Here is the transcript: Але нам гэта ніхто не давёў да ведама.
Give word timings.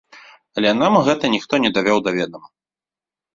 Але 0.61 0.71
нам 0.79 0.97
гэта 1.07 1.31
ніхто 1.35 1.53
не 1.67 1.71
давёў 1.77 1.99
да 2.09 2.15
ведама. 2.17 2.47